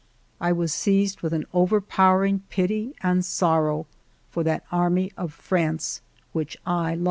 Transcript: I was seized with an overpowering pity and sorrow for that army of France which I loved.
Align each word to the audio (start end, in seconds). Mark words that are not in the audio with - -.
I 0.39 0.51
was 0.51 0.73
seized 0.73 1.21
with 1.21 1.31
an 1.31 1.45
overpowering 1.53 2.41
pity 2.49 2.95
and 3.03 3.23
sorrow 3.23 3.85
for 4.31 4.43
that 4.43 4.63
army 4.71 5.11
of 5.15 5.31
France 5.31 6.01
which 6.33 6.57
I 6.65 6.93
loved. 6.95 6.99